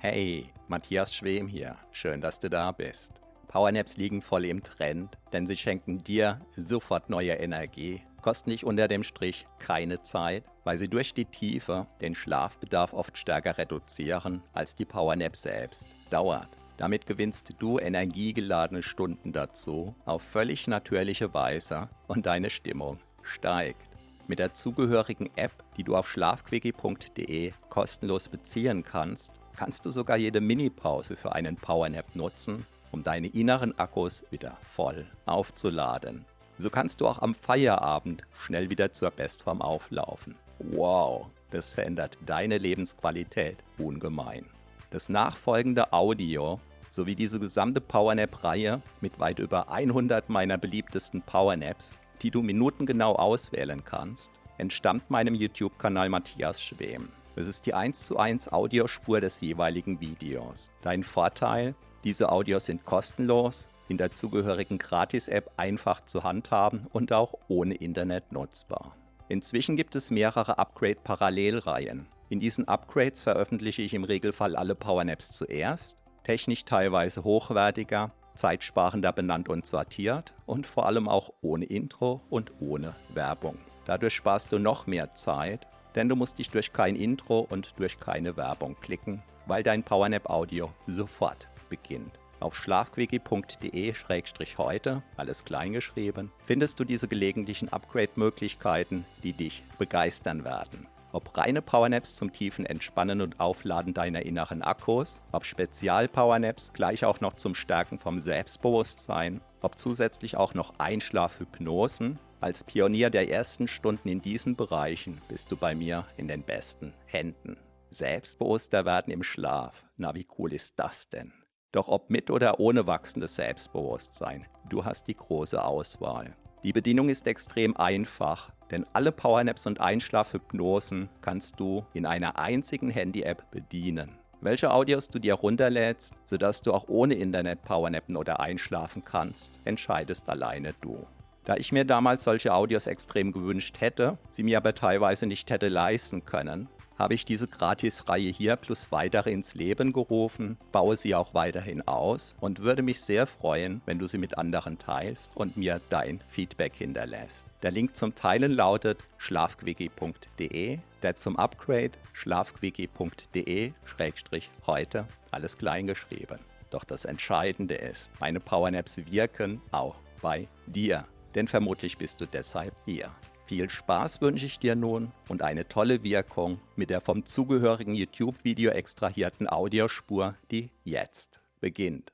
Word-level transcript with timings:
Hey, 0.00 0.52
Matthias 0.68 1.12
Schwem 1.12 1.48
hier. 1.48 1.74
Schön, 1.90 2.20
dass 2.20 2.38
du 2.38 2.48
da 2.48 2.70
bist. 2.70 3.20
Powernaps 3.48 3.96
liegen 3.96 4.22
voll 4.22 4.44
im 4.44 4.62
Trend, 4.62 5.18
denn 5.32 5.44
sie 5.44 5.56
schenken 5.56 6.04
dir 6.04 6.40
sofort 6.56 7.10
neue 7.10 7.32
Energie, 7.32 8.02
kosten 8.22 8.50
dich 8.50 8.64
unter 8.64 8.86
dem 8.86 9.02
Strich 9.02 9.48
keine 9.58 10.00
Zeit, 10.02 10.44
weil 10.62 10.78
sie 10.78 10.86
durch 10.86 11.14
die 11.14 11.24
Tiefe 11.24 11.88
den 12.00 12.14
Schlafbedarf 12.14 12.92
oft 12.92 13.18
stärker 13.18 13.58
reduzieren 13.58 14.40
als 14.52 14.76
die 14.76 14.84
Powernap 14.84 15.34
selbst. 15.34 15.88
Dauert. 16.10 16.48
Damit 16.76 17.06
gewinnst 17.06 17.52
du 17.58 17.80
energiegeladene 17.80 18.84
Stunden 18.84 19.32
dazu 19.32 19.96
auf 20.04 20.22
völlig 20.22 20.68
natürliche 20.68 21.34
Weise 21.34 21.88
und 22.06 22.24
deine 22.24 22.50
Stimmung 22.50 23.00
steigt. 23.24 23.82
Mit 24.28 24.38
der 24.38 24.54
zugehörigen 24.54 25.28
App, 25.34 25.64
die 25.76 25.82
du 25.82 25.96
auf 25.96 26.08
schlafquickie.de 26.08 27.52
kostenlos 27.68 28.28
beziehen 28.28 28.84
kannst, 28.84 29.32
kannst 29.58 29.84
du 29.84 29.90
sogar 29.90 30.16
jede 30.16 30.40
Minipause 30.40 31.16
für 31.16 31.32
einen 31.32 31.56
Powernap 31.56 32.14
nutzen, 32.14 32.64
um 32.92 33.02
deine 33.02 33.26
inneren 33.28 33.78
Akkus 33.78 34.24
wieder 34.30 34.56
voll 34.70 35.04
aufzuladen. 35.26 36.24
So 36.56 36.70
kannst 36.70 37.00
du 37.00 37.06
auch 37.06 37.20
am 37.20 37.34
Feierabend 37.34 38.22
schnell 38.38 38.70
wieder 38.70 38.92
zur 38.92 39.10
Bestform 39.10 39.60
auflaufen. 39.60 40.36
Wow, 40.58 41.26
das 41.50 41.74
verändert 41.74 42.16
deine 42.24 42.58
Lebensqualität 42.58 43.58
ungemein. 43.76 44.46
Das 44.90 45.08
nachfolgende 45.08 45.92
Audio 45.92 46.60
sowie 46.90 47.14
diese 47.14 47.38
gesamte 47.38 47.80
Powernap-Reihe 47.80 48.80
mit 49.00 49.18
weit 49.18 49.38
über 49.38 49.70
100 49.70 50.30
meiner 50.30 50.56
beliebtesten 50.56 51.20
Powernaps 51.20 51.94
die 52.22 52.30
du 52.30 52.42
minutengenau 52.42 53.14
auswählen 53.14 53.84
kannst, 53.84 54.30
entstammt 54.58 55.10
meinem 55.10 55.34
YouTube-Kanal 55.34 56.08
Matthias 56.08 56.60
Schwem. 56.60 57.08
Es 57.38 57.46
ist 57.46 57.66
die 57.66 57.74
1 57.74 58.02
zu 58.02 58.18
1 58.18 58.50
Audiospur 58.50 59.20
des 59.20 59.40
jeweiligen 59.40 60.00
Videos. 60.00 60.72
Dein 60.82 61.04
Vorteil, 61.04 61.76
diese 62.02 62.32
Audios 62.32 62.64
sind 62.64 62.84
kostenlos, 62.84 63.68
in 63.86 63.96
der 63.96 64.10
zugehörigen 64.10 64.76
Gratis-App 64.76 65.48
einfach 65.56 66.04
zu 66.04 66.24
handhaben 66.24 66.88
und 66.92 67.12
auch 67.12 67.34
ohne 67.46 67.76
Internet 67.76 68.32
nutzbar. 68.32 68.96
Inzwischen 69.28 69.76
gibt 69.76 69.94
es 69.94 70.10
mehrere 70.10 70.58
Upgrade-Parallelreihen. 70.58 72.08
In 72.28 72.40
diesen 72.40 72.66
Upgrades 72.66 73.20
veröffentliche 73.20 73.82
ich 73.82 73.94
im 73.94 74.02
Regelfall 74.02 74.56
alle 74.56 74.74
Powernaps 74.74 75.30
zuerst, 75.30 75.96
technisch 76.24 76.64
teilweise 76.64 77.22
hochwertiger, 77.22 78.10
zeitsparender 78.34 79.12
benannt 79.12 79.48
und 79.48 79.64
sortiert 79.64 80.34
und 80.44 80.66
vor 80.66 80.86
allem 80.86 81.08
auch 81.08 81.30
ohne 81.40 81.66
Intro 81.66 82.20
und 82.30 82.50
ohne 82.58 82.96
Werbung. 83.14 83.58
Dadurch 83.84 84.16
sparst 84.16 84.50
du 84.50 84.58
noch 84.58 84.88
mehr 84.88 85.14
Zeit, 85.14 85.68
denn 85.98 86.08
du 86.08 86.14
musst 86.14 86.38
dich 86.38 86.48
durch 86.48 86.72
kein 86.72 86.94
Intro 86.94 87.40
und 87.40 87.74
durch 87.76 87.98
keine 87.98 88.36
Werbung 88.36 88.76
klicken, 88.80 89.20
weil 89.46 89.64
dein 89.64 89.82
Powernap 89.82 90.30
Audio 90.30 90.70
sofort 90.86 91.48
beginnt. 91.68 92.20
Auf 92.38 92.56
schlafquickie.de-heute, 92.56 95.02
alles 95.16 95.44
kleingeschrieben, 95.44 96.30
findest 96.46 96.78
du 96.78 96.84
diese 96.84 97.08
gelegentlichen 97.08 97.70
Upgrade-Möglichkeiten, 97.70 99.06
die 99.24 99.32
dich 99.32 99.64
begeistern 99.76 100.44
werden. 100.44 100.86
Ob 101.10 101.36
reine 101.36 101.62
Powernaps 101.62 102.14
zum 102.14 102.32
tiefen 102.32 102.64
Entspannen 102.64 103.20
und 103.20 103.40
Aufladen 103.40 103.92
deiner 103.92 104.24
inneren 104.24 104.62
Akkus, 104.62 105.20
ob 105.32 105.46
Spezial-Powernaps 105.46 106.74
gleich 106.74 107.04
auch 107.04 107.20
noch 107.20 107.32
zum 107.32 107.56
Stärken 107.56 107.98
vom 107.98 108.20
Selbstbewusstsein, 108.20 109.40
ob 109.62 109.80
zusätzlich 109.80 110.36
auch 110.36 110.54
noch 110.54 110.74
Einschlafhypnosen. 110.78 112.20
Als 112.40 112.62
Pionier 112.62 113.10
der 113.10 113.28
ersten 113.28 113.66
Stunden 113.66 114.08
in 114.08 114.22
diesen 114.22 114.54
Bereichen 114.54 115.20
bist 115.28 115.50
du 115.50 115.56
bei 115.56 115.74
mir 115.74 116.06
in 116.16 116.28
den 116.28 116.44
besten 116.44 116.94
Händen. 117.06 117.56
Selbstbewusster 117.90 118.84
werden 118.84 119.12
im 119.12 119.24
Schlaf. 119.24 119.84
Na, 119.96 120.14
wie 120.14 120.26
cool 120.38 120.52
ist 120.52 120.78
das 120.78 121.08
denn? 121.08 121.32
Doch 121.72 121.88
ob 121.88 122.10
mit 122.10 122.30
oder 122.30 122.60
ohne 122.60 122.86
wachsendes 122.86 123.34
Selbstbewusstsein, 123.34 124.46
du 124.68 124.84
hast 124.84 125.08
die 125.08 125.16
große 125.16 125.60
Auswahl. 125.62 126.36
Die 126.62 126.72
Bedienung 126.72 127.08
ist 127.08 127.26
extrem 127.26 127.76
einfach, 127.76 128.52
denn 128.70 128.86
alle 128.92 129.10
Powernaps 129.10 129.66
und 129.66 129.80
Einschlafhypnosen 129.80 131.08
kannst 131.20 131.58
du 131.58 131.86
in 131.92 132.06
einer 132.06 132.38
einzigen 132.38 132.90
Handy-App 132.90 133.50
bedienen. 133.50 134.16
Welche 134.40 134.70
Audios 134.70 135.08
du 135.08 135.18
dir 135.18 135.34
runterlädst, 135.34 136.14
sodass 136.22 136.62
du 136.62 136.72
auch 136.72 136.86
ohne 136.86 137.14
Internet 137.14 137.64
Powernappen 137.64 138.16
oder 138.16 138.38
einschlafen 138.38 139.02
kannst, 139.04 139.50
entscheidest 139.64 140.28
alleine 140.28 140.74
du. 140.80 141.04
Da 141.48 141.56
ich 141.56 141.72
mir 141.72 141.84
damals 141.86 142.24
solche 142.24 142.52
Audios 142.52 142.86
extrem 142.86 143.32
gewünscht 143.32 143.76
hätte, 143.80 144.18
sie 144.28 144.42
mir 144.42 144.58
aber 144.58 144.74
teilweise 144.74 145.24
nicht 145.24 145.48
hätte 145.48 145.68
leisten 145.68 146.26
können, 146.26 146.68
habe 146.98 147.14
ich 147.14 147.24
diese 147.24 147.48
Gratis-Reihe 147.48 148.28
hier 148.28 148.56
plus 148.56 148.92
weitere 148.92 149.32
ins 149.32 149.54
Leben 149.54 149.94
gerufen, 149.94 150.58
baue 150.72 150.98
sie 150.98 151.14
auch 151.14 151.32
weiterhin 151.32 151.88
aus 151.88 152.34
und 152.38 152.58
würde 152.58 152.82
mich 152.82 153.00
sehr 153.00 153.26
freuen, 153.26 153.80
wenn 153.86 153.98
du 153.98 154.06
sie 154.06 154.18
mit 154.18 154.36
anderen 154.36 154.78
teilst 154.78 155.30
und 155.36 155.56
mir 155.56 155.80
dein 155.88 156.20
Feedback 156.28 156.74
hinterlässt. 156.74 157.46
Der 157.62 157.70
Link 157.70 157.96
zum 157.96 158.14
Teilen 158.14 158.52
lautet 158.52 159.02
schlafquickie.de, 159.16 160.80
der 161.02 161.16
zum 161.16 161.38
Upgrade 161.38 161.92
schlafquickie.de-heute, 162.12 165.06
alles 165.30 165.56
klein 165.56 165.86
geschrieben. 165.86 166.40
Doch 166.68 166.84
das 166.84 167.06
Entscheidende 167.06 167.76
ist, 167.76 168.10
meine 168.20 168.38
Powernaps 168.38 168.98
wirken 169.10 169.62
auch 169.70 169.94
bei 170.20 170.46
dir, 170.66 171.06
denn 171.34 171.48
vermutlich 171.48 171.98
bist 171.98 172.20
du 172.20 172.26
deshalb 172.26 172.74
hier. 172.84 173.10
Viel 173.46 173.70
Spaß 173.70 174.20
wünsche 174.20 174.44
ich 174.44 174.58
dir 174.58 174.74
nun 174.74 175.10
und 175.28 175.42
eine 175.42 175.68
tolle 175.68 176.02
Wirkung 176.02 176.60
mit 176.76 176.90
der 176.90 177.00
vom 177.00 177.24
zugehörigen 177.24 177.94
YouTube-Video 177.94 178.70
extrahierten 178.72 179.48
Audiospur, 179.48 180.34
die 180.50 180.70
jetzt 180.84 181.40
beginnt. 181.60 182.12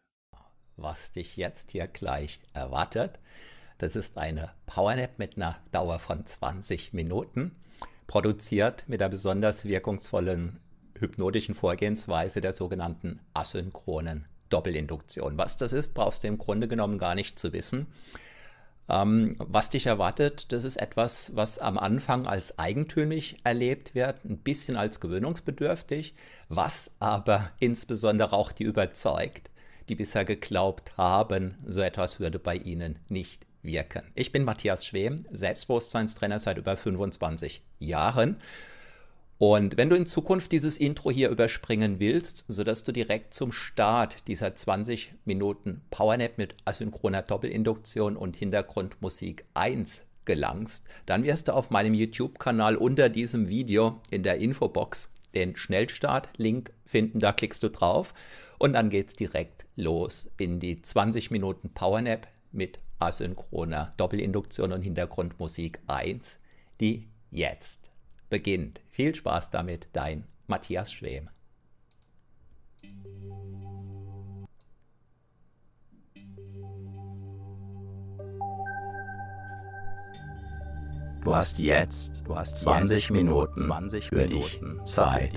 Was 0.76 1.12
dich 1.12 1.36
jetzt 1.36 1.72
hier 1.72 1.86
gleich 1.88 2.38
erwartet, 2.52 3.18
das 3.78 3.96
ist 3.96 4.16
eine 4.16 4.50
Powernap 4.66 5.18
mit 5.18 5.36
einer 5.36 5.58
Dauer 5.72 5.98
von 5.98 6.24
20 6.24 6.92
Minuten, 6.92 7.56
produziert 8.06 8.84
mit 8.88 9.00
der 9.00 9.08
besonders 9.08 9.64
wirkungsvollen 9.64 10.60
hypnotischen 10.98 11.54
Vorgehensweise 11.54 12.40
der 12.40 12.52
sogenannten 12.52 13.20
asynchronen 13.34 14.26
Doppelinduktion. 14.50 15.36
Was 15.36 15.56
das 15.56 15.72
ist, 15.72 15.94
brauchst 15.94 16.22
du 16.22 16.28
im 16.28 16.38
Grunde 16.38 16.68
genommen 16.68 16.98
gar 16.98 17.14
nicht 17.14 17.38
zu 17.38 17.52
wissen. 17.52 17.88
Ähm, 18.88 19.36
was 19.38 19.70
dich 19.70 19.86
erwartet, 19.86 20.52
das 20.52 20.64
ist 20.64 20.76
etwas, 20.76 21.34
was 21.34 21.58
am 21.58 21.78
Anfang 21.78 22.26
als 22.26 22.58
eigentümlich 22.58 23.36
erlebt 23.44 23.94
wird, 23.94 24.24
ein 24.24 24.38
bisschen 24.38 24.76
als 24.76 25.00
gewöhnungsbedürftig, 25.00 26.14
was 26.48 26.90
aber 27.00 27.50
insbesondere 27.60 28.32
auch 28.34 28.52
die 28.52 28.64
überzeugt, 28.64 29.50
die 29.88 29.94
bisher 29.94 30.24
geglaubt 30.24 30.96
haben, 30.96 31.56
so 31.66 31.80
etwas 31.80 32.20
würde 32.20 32.38
bei 32.38 32.56
ihnen 32.56 32.98
nicht 33.08 33.46
wirken. 33.62 34.02
Ich 34.14 34.32
bin 34.32 34.44
Matthias 34.44 34.84
Schwem, 34.84 35.24
Selbstbewusstseinstrainer 35.30 36.38
seit 36.38 36.58
über 36.58 36.76
25 36.76 37.62
Jahren 37.78 38.36
und 39.38 39.76
wenn 39.76 39.90
du 39.90 39.96
in 39.96 40.06
Zukunft 40.06 40.52
dieses 40.52 40.78
Intro 40.78 41.10
hier 41.10 41.28
überspringen 41.28 41.98
willst, 41.98 42.44
sodass 42.46 42.84
du 42.84 42.92
direkt 42.92 43.34
zum 43.34 43.50
Start 43.50 44.28
dieser 44.28 44.54
20 44.54 45.14
Minuten 45.24 45.82
Powernap 45.90 46.38
mit 46.38 46.56
asynchroner 46.64 47.22
Doppelinduktion 47.22 48.16
und 48.16 48.36
Hintergrundmusik 48.36 49.44
1 49.54 50.04
gelangst, 50.24 50.86
dann 51.06 51.24
wirst 51.24 51.48
du 51.48 51.52
auf 51.52 51.70
meinem 51.70 51.94
YouTube-Kanal 51.94 52.76
unter 52.76 53.08
diesem 53.08 53.48
Video 53.48 54.00
in 54.10 54.22
der 54.22 54.38
Infobox 54.38 55.12
den 55.34 55.56
Schnellstart-Link 55.56 56.72
finden. 56.86 57.18
Da 57.18 57.32
klickst 57.32 57.62
du 57.64 57.70
drauf 57.70 58.14
und 58.58 58.74
dann 58.74 58.88
geht's 58.88 59.14
direkt 59.14 59.66
los 59.74 60.30
in 60.38 60.60
die 60.60 60.80
20 60.80 61.32
Minuten 61.32 61.70
Powernap 61.70 62.28
mit 62.52 62.78
asynchroner 63.00 63.94
Doppelinduktion 63.96 64.72
und 64.72 64.82
Hintergrundmusik 64.82 65.80
1, 65.88 66.38
die 66.80 67.08
jetzt 67.32 67.93
beginnt. 68.34 68.80
Viel 68.90 69.14
Spaß 69.14 69.50
damit, 69.50 69.86
dein 69.92 70.24
Matthias 70.48 70.90
Schwem. 70.90 71.30
Du 81.22 81.32
hast 81.32 81.60
jetzt, 81.60 82.24
du 82.26 82.34
hast 82.34 82.56
20 82.56 83.10
Minuten, 83.10 83.60
20 83.60 84.08
für 84.08 84.26
dich 84.26 84.60
Zeit. 84.82 85.32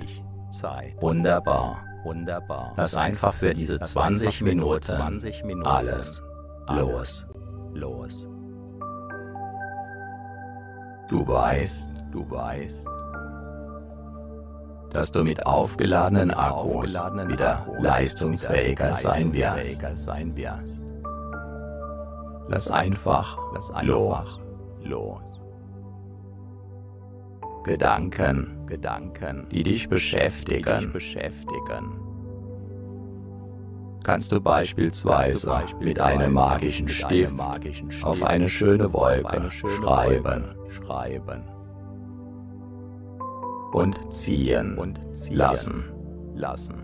Zeit. 0.49 0.99
Wunderbar, 0.99 1.85
wunderbar. 2.03 2.73
Lass 2.77 2.95
einfach 2.95 3.31
für 3.35 3.53
diese 3.53 3.79
20 3.79 4.41
Minuten, 4.41 4.81
20 4.81 5.43
Minuten 5.43 5.67
alles 5.67 6.23
los, 6.67 7.27
los. 7.75 8.27
Du 11.09 11.25
weißt, 11.25 11.89
du 12.11 12.29
weißt, 12.29 12.85
dass 14.91 15.11
du 15.11 15.23
mit 15.23 15.45
aufgeladenen 15.45 16.31
Akkus 16.31 16.93
wieder 16.93 17.65
leistungsfähiger 17.79 18.93
sein 18.95 19.33
wirst. 19.33 20.83
Lass 22.49 22.71
einfach 22.71 23.37
los. 23.83 24.39
los. 24.83 25.39
Gedanken, 27.63 28.65
Gedanken, 28.65 29.47
die 29.49 29.63
dich 29.63 29.89
beschäftigen, 29.89 30.91
beschäftigen, 30.93 31.99
kannst 34.03 34.31
du 34.31 34.39
beispielsweise 34.39 35.65
mit 35.81 35.99
einem 35.99 36.33
magischen 36.33 36.87
Stift 36.87 37.33
auf 38.03 38.23
eine 38.23 38.47
schöne 38.47 38.93
Wolke 38.93 39.51
schreiben, 39.51 40.56
schreiben 40.77 41.43
und 43.73 44.11
ziehen 44.11 44.77
und 44.77 44.99
lassen, 45.29 45.85
lassen. 46.35 46.75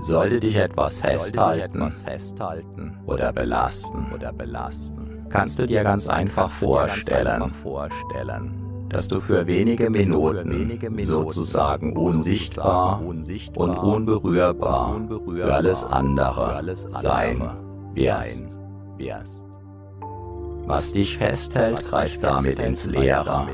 Sollte 0.00 0.40
dich 0.40 0.56
etwas 0.56 1.00
festhalten, 1.00 1.90
festhalten 1.90 2.98
oder 3.06 3.32
belasten, 3.32 4.12
oder 4.14 4.32
belasten, 4.32 5.26
kannst 5.30 5.58
du 5.58 5.66
dir 5.66 5.82
ganz 5.82 6.08
einfach 6.08 6.50
vorstellen, 6.50 7.52
vorstellen 7.54 8.66
dass 8.88 9.08
du 9.08 9.20
für 9.20 9.46
wenige 9.46 9.90
Minuten 9.90 10.78
sozusagen 11.00 11.96
unsichtbar 11.96 13.02
und 13.02 13.78
unberührbar 13.78 15.00
für 15.26 15.54
alles 15.54 15.84
andere 15.84 16.62
sein 16.90 17.42
wirst. 18.96 19.45
Was 20.66 20.92
dich 20.92 21.16
festhält, 21.16 21.82
greift 21.82 22.22
damit 22.22 22.58
ins 22.58 22.86
Leere. 22.86 23.46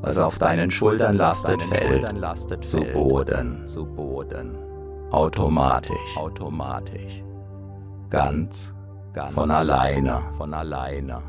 Was 0.00 0.18
auf 0.18 0.38
deinen 0.38 0.70
Schultern 0.70 1.16
lastet, 1.16 1.62
fällt 1.62 2.64
zu 2.64 2.84
Boden. 3.86 4.58
Automatisch. 5.10 6.16
Automatisch. 6.16 7.22
Ganz 8.10 8.74
von 9.32 9.50
alleine. 9.50 10.20
Von 10.36 10.52
alleine 10.52 11.22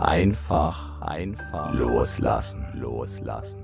einfach, 0.00 1.00
einfach 1.02 1.72
loslassen, 1.74 2.66
loslassen. 2.74 3.62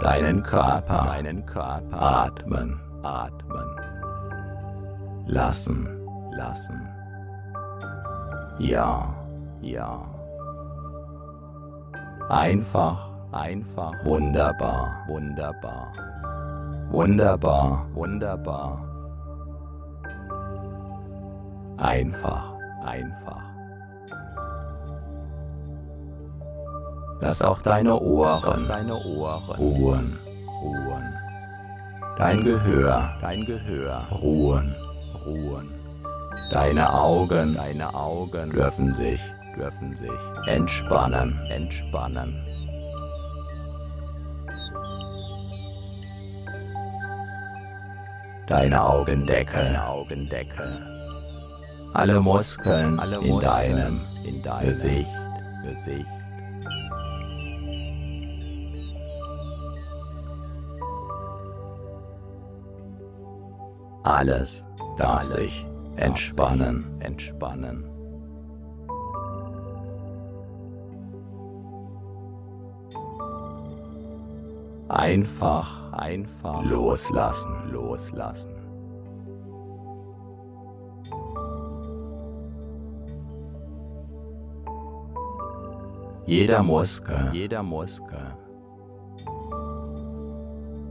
Deinen 0.00 0.42
Körper, 0.42 1.04
deinen 1.06 1.44
Körper 1.44 2.00
atmen, 2.00 2.80
atmen. 3.02 3.99
Lassen, 5.30 5.86
lassen. 6.32 6.88
Ja, 8.58 9.14
ja. 9.60 10.04
Einfach, 12.28 13.08
einfach. 13.30 13.92
Wunderbar, 14.04 15.04
wunderbar. 15.06 15.92
Wunderbar, 16.90 17.86
wunderbar. 17.94 18.84
Einfach, 21.78 22.52
einfach. 22.84 23.42
Lass 27.20 27.40
auch 27.40 27.62
deine 27.62 27.96
Ohren, 28.00 28.66
deine 28.66 28.96
Ohren 28.96 29.56
ruhen, 29.56 30.18
ruhen. 30.60 31.14
Dein 32.18 32.42
Gehör, 32.42 33.14
dein 33.20 33.44
Gehör 33.46 34.08
ruhen, 34.10 34.74
ruhen. 35.30 35.70
Deine 36.50 36.92
Augen, 36.92 37.54
deine 37.54 37.94
Augen 37.94 38.50
dürfen 38.50 38.92
sich, 38.94 39.20
dürfen 39.56 39.94
sich 39.96 40.10
entspannen, 40.46 41.38
entspannen. 41.48 42.44
Deine 48.46 48.82
Augendeckel, 48.82 49.76
Augendeckel. 49.76 50.86
Alle 51.94 52.20
Muskeln, 52.20 52.98
Alle 52.98 53.20
Muskeln 53.20 53.32
in 53.32 53.40
deinem, 53.40 54.00
in 54.24 54.42
deinem 54.42 54.66
Gesicht, 54.66 55.08
Gesicht 55.64 56.06
Alles 64.02 64.64
darf 65.00 65.22
sich 65.22 65.66
entspannen, 65.96 66.84
entspannen. 67.00 67.84
Einfach, 74.88 75.92
einfach 75.92 76.64
loslassen, 76.64 77.70
loslassen. 77.70 78.50
Jeder 86.26 86.62
Muskel, 86.62 87.30
jeder 87.32 87.62
Muskel 87.62 88.36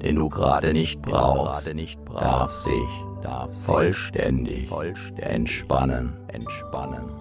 den 0.02 0.16
du 0.16 0.30
gerade 0.30 0.74
nicht 0.74 1.02
brauchst, 1.02 1.68
darf 2.16 2.52
sich 2.52 3.09
vollständig, 3.66 4.70
entspannen, 5.18 6.14
entspannen. 6.28 7.20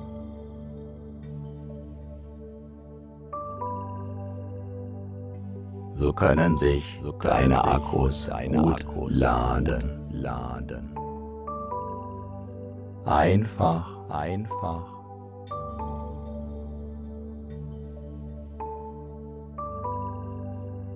So 5.99 6.13
können 6.13 6.57
sich 6.57 7.01
deine 7.21 7.65
Akkus 7.65 8.31
gut 8.55 8.85
laden, 9.09 9.83
laden. 10.13 10.95
Einfach, 13.05 14.09
einfach. 14.09 14.85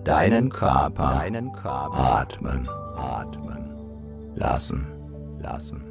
Deinen 0.05 0.51
Körper, 0.51 1.15
deinen 1.19 1.53
Körper 1.53 1.99
atmen, 1.99 2.69
atmen, 2.97 3.71
lassen, 4.37 4.87
lassen. 5.43 5.83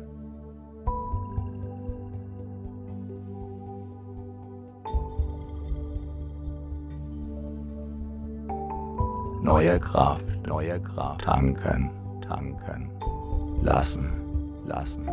Neue 9.44 9.80
Kraft, 9.80 10.26
neue 10.48 10.80
Kraft 10.80 11.22
tanken, 11.22 11.90
tanken, 12.22 12.90
lassen, 13.62 14.10
lassen. 14.66 15.08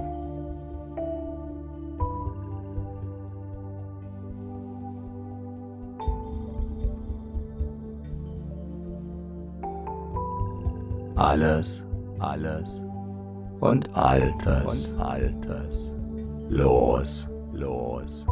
alles, 11.19 11.85
alles 12.21 12.88
und 13.61 13.95
Altes, 13.97 14.87
und 14.93 15.01
Altes. 15.01 15.95
Los, 16.49 17.29
los. 17.53 18.27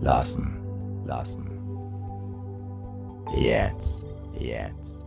Lassen, 0.00 0.58
lassen. 1.06 1.46
Jetzt, 3.36 4.04
jetzt. 4.38 5.04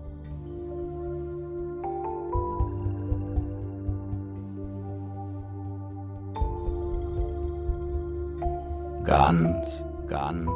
Ganz, 9.04 9.86
ganz. 10.08 10.50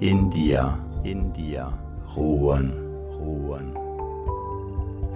In 0.00 0.30
dir, 0.30 0.78
in 1.04 1.32
dir 1.32 1.72
ruhen, 2.14 2.72
ruhen. 3.18 3.85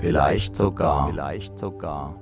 Vielleicht 0.00 0.57
sogar, 0.57 1.09
vielleicht 1.09 1.59
sogar. 1.59 2.14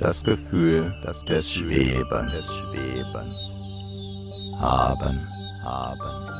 Das 0.00 0.24
Gefühl 0.24 0.92
das 1.04 1.22
des 1.26 1.50
Schwebens, 1.52 2.32
des 2.32 2.52
Schwebens 2.54 3.56
haben, 4.58 5.28
haben. 5.62 6.39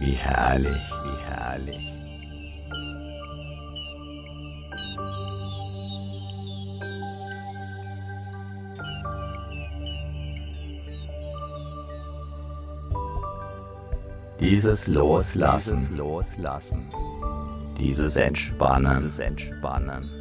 Wie 0.00 0.12
herrlich, 0.12 0.82
wie 1.02 1.18
herrlich. 1.24 1.98
Dieses 14.40 14.86
Loslassen, 14.86 15.76
dieses 15.76 15.90
Loslassen, 15.90 16.90
dieses 17.80 18.16
Entspannen, 18.16 18.94
dieses 18.94 19.18
Entspannen. 19.18 20.17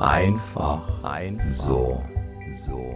Einfach, 0.00 1.04
einfach 1.04 1.52
so, 1.52 2.02
so. 2.56 2.90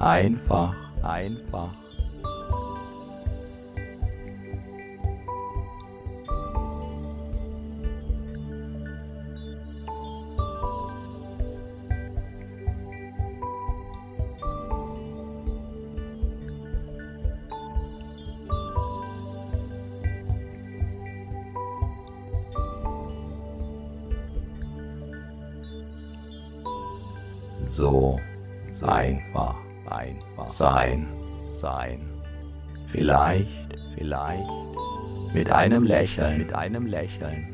Einfach, 0.00 0.74
einfach. 1.02 1.83
Vielleicht, 33.34 33.48
vielleicht 33.96 35.34
mit 35.34 35.50
einem 35.50 35.84
Lächeln, 35.84 36.38
mit 36.38 36.54
einem 36.54 36.86
Lächeln. 36.86 37.53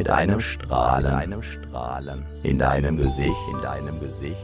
Mit 0.00 0.08
einem 0.08 0.40
Strahlen, 0.40 1.12
einem 1.12 1.42
Strahlen. 1.42 2.24
In 2.42 2.58
deinem 2.58 2.96
Gesicht, 2.96 3.36
in 3.52 3.60
deinem 3.60 4.00
Gesicht. 4.00 4.40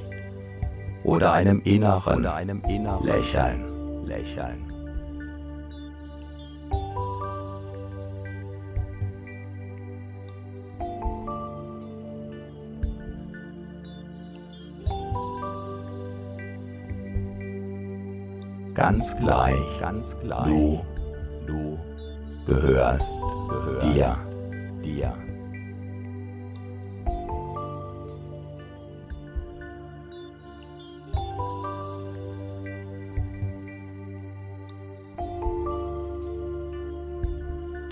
Oder 1.03 1.33
einem 1.33 1.63
inneren, 1.63 2.21
oder 2.21 2.35
einem 2.35 2.63
inneren 2.69 3.07
Lächeln, 3.07 3.67
Lächeln. 4.05 4.67
Ganz 18.75 19.17
gleich, 19.17 19.81
ganz 19.81 20.15
gleich. 20.21 20.45
Du, 20.45 20.85
du 21.47 21.79
gehörst, 22.45 23.23
gehörst 23.49 23.87
dir, 23.87 24.26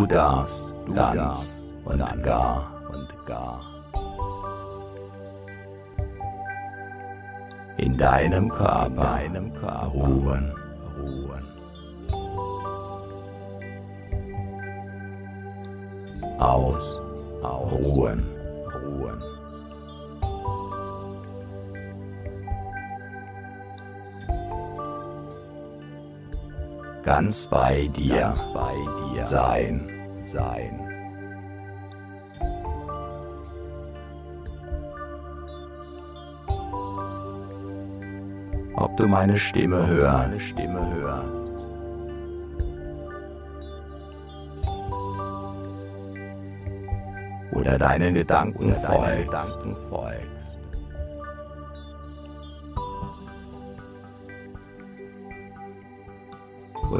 Du 0.00 0.06
darfst, 0.06 0.72
du 0.86 0.94
ganz 0.94 1.14
darfst 1.14 1.74
und 1.84 1.98
ganz 1.98 2.22
gar 2.22 2.72
und 2.90 3.26
gar 3.26 3.60
in 7.76 7.98
deinem 7.98 8.48
Körper, 8.48 8.88
deinem 8.88 9.52
Körper 9.52 9.92
ruhen, 9.92 10.54
ruhen. 10.96 11.44
Aus, 16.38 16.98
aus, 17.42 17.72
ruhen, 17.72 18.24
ruhen. 18.82 19.29
Ganz 27.02 27.46
bei 27.46 27.88
dir, 27.88 28.20
ganz 28.20 28.46
bei 28.52 28.74
dir 29.14 29.22
sein, 29.22 29.90
sein. 30.22 30.86
Ob 38.76 38.96
du 38.96 39.06
meine 39.06 39.36
Stimme 39.36 39.86
hörst, 39.86 40.28
meine 40.28 40.40
Stimme 40.40 40.94
hörst. 40.94 41.40
Oder 47.52 47.78
deinen 47.78 48.14
Gedanken 48.14 48.72
folgst. 48.88 50.39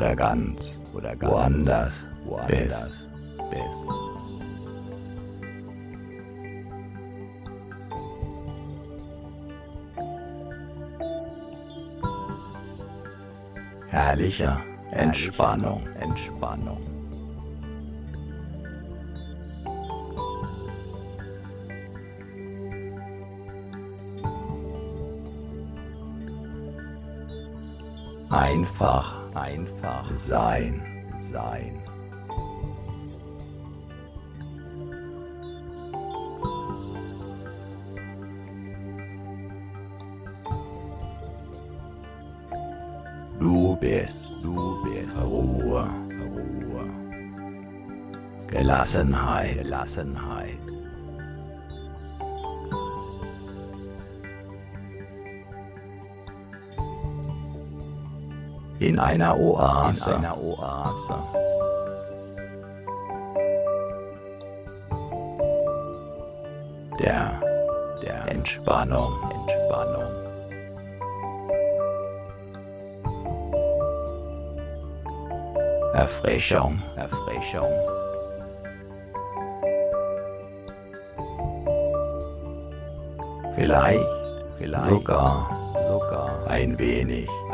oder 0.00 0.16
ganz 0.16 0.80
oder 0.94 1.14
ganz 1.14 1.30
woanders, 1.30 2.08
woanders 2.24 2.90
bist. 2.90 3.08
bist. 3.50 3.88
Herrlicher 13.90 14.58
Entspannung, 14.92 15.86
Entspannung. 16.00 16.78
Einfach 28.30 29.19
sein, 30.14 30.80
sein. 31.20 31.80
Du 43.38 43.74
bist, 43.76 44.32
du 44.42 44.82
bist 44.84 45.16
Ruhe, 45.18 45.88
Ruhe. 46.20 46.84
Gelassenheit, 48.48 49.56
Gelassenheit. 49.62 50.59
In 58.80 58.98
einer 58.98 59.38
Oase, 59.38 60.12
in 60.12 60.24
einer 60.24 60.42
Oase. 60.42 61.14
Der, 66.98 67.42
der 68.02 68.28
Entspannung, 68.30 69.12
Entspannung. 69.30 70.20
Erfrischung, 75.92 76.82
Erfrischung. 76.96 77.68
Vielleicht, 83.56 84.00
vielleicht 84.56 84.88
sogar, 84.88 85.50
sogar 85.86 86.46
ein 86.48 86.78
wenig, 86.78 87.28
ein 87.28 87.28
wenig 87.28 87.49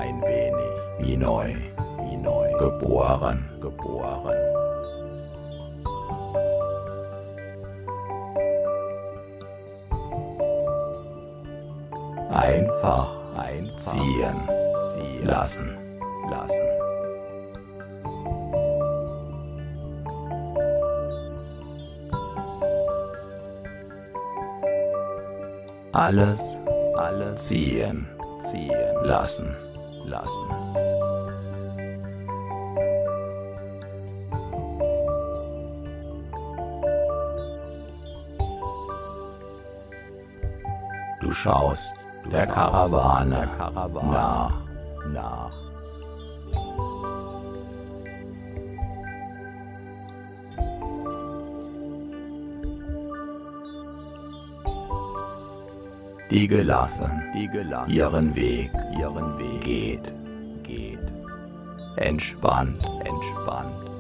wie 1.07 1.17
neu, 1.17 1.55
wie 2.03 2.17
neu 2.17 2.51
geboren, 2.59 3.39
geboren. 3.61 4.35
Einfach 12.31 13.09
einziehen, 13.39 14.37
ziehen. 14.91 15.27
Lassen, 15.27 15.71
lassen. 16.29 16.67
Alles, 25.93 26.57
alles 26.97 27.47
ziehen, 27.47 28.07
ziehen. 28.39 28.73
Lassen, 29.05 29.57
lassen. 30.07 30.47
Du 41.21 41.33
schaust 41.33 41.93
der 42.31 42.47
Karawane. 42.47 43.49
Nach, 45.13 45.56
Die 56.37 56.49
gelassen, 56.49 57.23
die 57.35 57.49
gelassen 57.49 57.91
ihren 57.91 58.35
Weg, 58.35 58.71
ihren 58.99 59.39
Weg 59.39 59.65
geht, 59.65 60.13
geht. 60.65 60.99
Entspannt, 61.97 62.85
entspannt. 63.05 63.91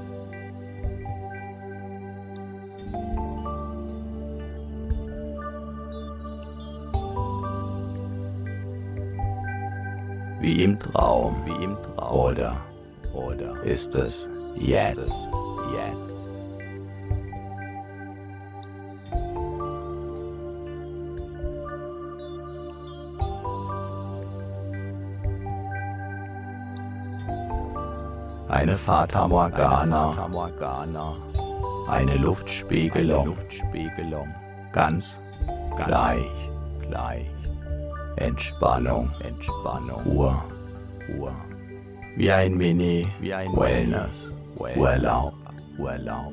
Wie 10.43 10.63
im 10.63 10.79
Traum, 10.79 11.35
wie 11.47 11.65
im 11.65 11.75
Traum. 11.75 12.21
Oder, 12.21 12.61
oder 13.15 13.63
ist 13.63 13.95
es 13.95 14.29
jetzt, 14.57 15.31
jetzt? 15.73 16.26
Eine 28.57 28.75
Fata 28.75 29.29
Morgana, 29.29 30.31
eine 31.89 32.17
Luftspiegelung, 32.17 33.37
ganz 34.73 35.21
gleich, 35.85 36.25
gleich. 36.89 37.31
Entspannung, 38.17 39.11
Entspannung, 39.21 40.01
Ruhe, 40.07 40.43
Ruhe. 41.07 41.33
Wie 42.17 42.33
ein 42.33 42.57
Mini, 42.57 43.07
wie 43.21 43.35
ein 43.35 43.55
Wellness, 43.55 44.33
Urlaub, 44.75 45.35
Urlaub. 45.79 46.33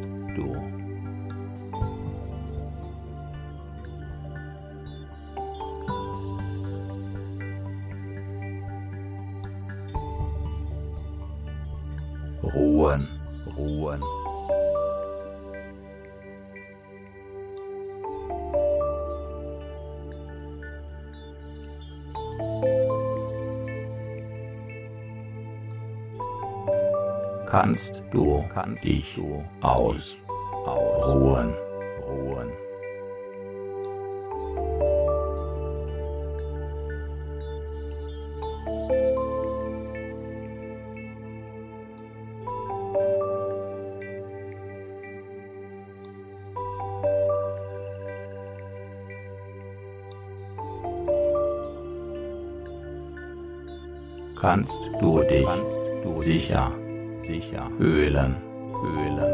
Ruhen, 12.43 13.07
ruhen. 13.55 14.01
Kannst 27.47 28.03
du, 28.11 28.43
kannst 28.53 28.85
dich 28.85 29.13
du 29.15 29.43
aus, 29.61 30.17
ausruhen, 30.65 31.53
kannst 54.51 54.81
du 54.99 55.23
dich 55.23 55.47
sicher, 56.17 56.73
sicher 57.21 57.69
fühlen, 57.77 58.35
fühlen. 58.81 59.31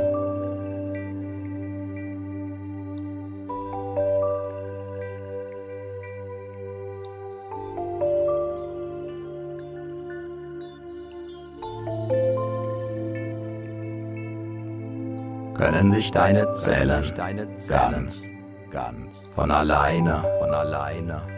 Können 15.56 15.92
sich 15.94 16.12
deine 16.12 16.54
Zellen, 16.54 17.12
deine 17.16 17.58
Zellen 17.58 18.06
ganz, 18.06 18.24
ganz 18.72 19.28
von 19.34 19.50
alleine, 19.50 20.24
von 20.40 20.54
alleine 20.54 21.37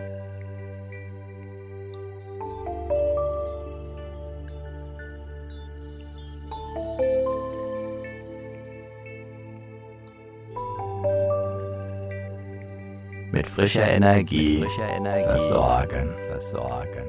frischer 13.49 13.87
Energie, 13.87 14.59
mit 14.59 14.69
frischer 14.69 14.89
Energie 14.89 15.23
versorgen. 15.25 16.13
versorgen. 16.31 17.05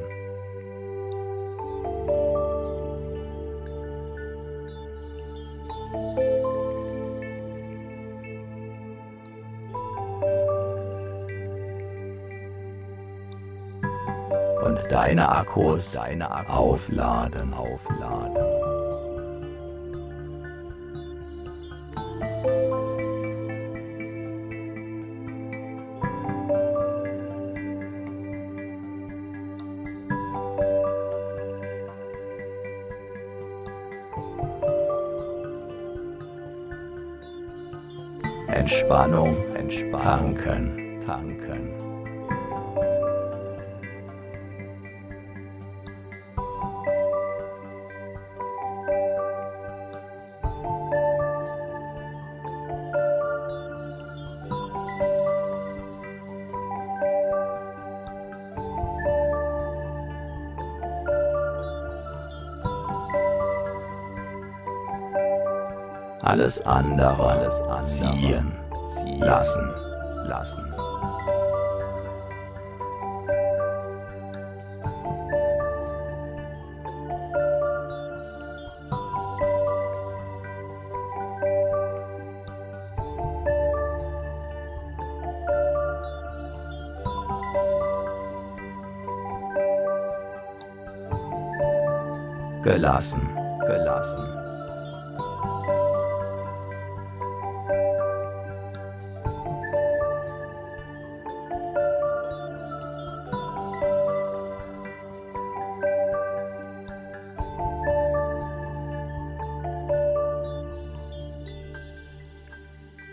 Und 14.65 14.79
deine 14.91 15.29
Akkus, 15.29 15.93
deine 15.93 16.31
Akkus 16.31 16.55
aufladen, 16.55 17.55
aufladen. 17.55 18.50
Alles 66.31 66.61
andere, 66.65 67.27
alles 67.27 67.61
andere 67.61 67.85
ziehen, 67.85 68.53
ziehen 68.87 69.19
lassen, 69.19 69.69
lassen. 70.27 70.65
Gelassen, 92.63 93.30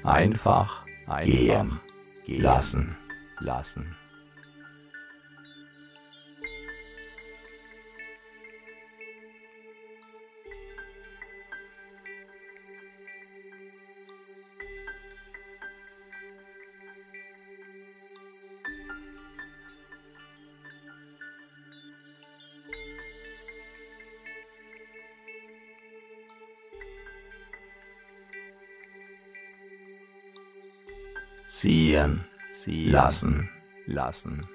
einfach, 0.07 0.85
einfach 1.05 1.25
gehen, 1.25 1.79
gehen 2.25 2.41
lassen, 2.41 2.97
lassen. 3.39 3.95
Lassen, 32.97 33.47
lassen. 33.85 34.47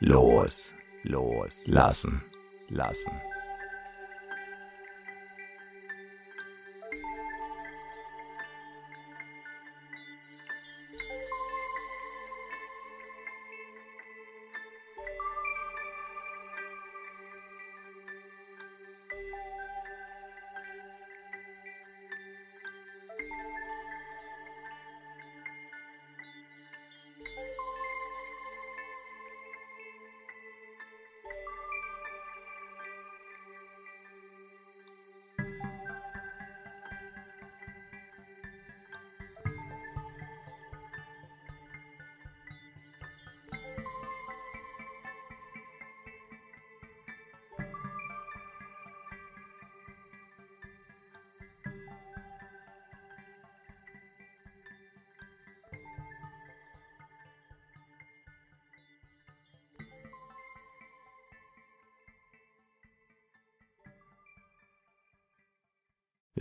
los 0.00 0.74
loslassen, 1.04 1.62
lassen 1.66 2.29
lassen. 2.70 3.12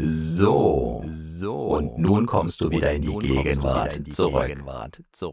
So, 0.01 1.03
so. 1.09 1.55
Und 1.55 1.97
nun 1.97 2.25
kommst 2.25 2.61
du 2.61 2.71
wieder 2.71 2.93
in 2.93 3.01
die 3.01 3.17
Gegenwart 3.17 3.99
zurück. 4.09 4.55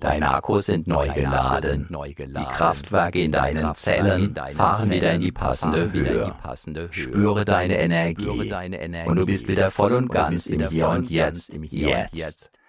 Deine 0.00 0.34
Akkus 0.34 0.66
sind 0.66 0.88
neu 0.88 1.08
geladen. 1.08 1.88
Die 1.90 2.44
Kraftwerke 2.44 3.22
in 3.22 3.32
deinen 3.32 3.74
Zellen 3.74 4.34
fahren 4.54 4.90
wieder 4.90 5.12
in 5.14 5.20
die 5.20 5.32
passende 5.32 5.92
Höhe. 5.92 6.34
Spüre 6.90 7.44
deine 7.44 7.78
Energie. 7.78 8.52
Und 9.06 9.16
du 9.16 9.26
bist 9.26 9.46
wieder 9.46 9.70
voll 9.70 9.92
und 9.92 10.08
ganz 10.10 10.46
im 10.46 10.68
Hier 10.68 10.88
und 10.88 11.10
Jetzt. 11.10 11.52
Jetzt. 12.12 12.50